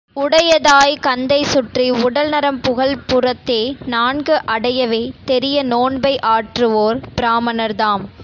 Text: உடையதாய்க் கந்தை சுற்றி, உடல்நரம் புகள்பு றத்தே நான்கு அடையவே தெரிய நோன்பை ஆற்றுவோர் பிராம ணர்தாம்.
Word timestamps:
உடையதாய்க் 0.15 1.01
கந்தை 1.01 1.41
சுற்றி, 1.43 1.91
உடல்நரம் 1.91 2.59
புகள்பு 2.61 3.17
றத்தே 3.19 3.59
நான்கு 3.85 4.41
அடையவே 4.45 5.11
தெரிய 5.25 5.63
நோன்பை 5.63 6.19
ஆற்றுவோர் 6.25 6.99
பிராம 7.15 7.53
ணர்தாம். 7.53 8.03